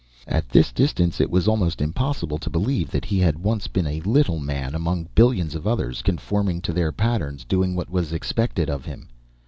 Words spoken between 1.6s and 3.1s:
impossible to believe that